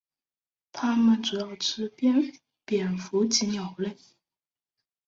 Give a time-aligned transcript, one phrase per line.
[0.71, 1.87] 它们主要吃
[2.67, 3.95] 蝙蝠及鸟类。